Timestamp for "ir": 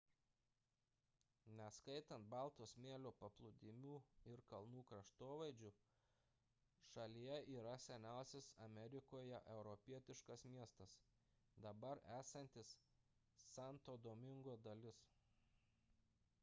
4.35-4.41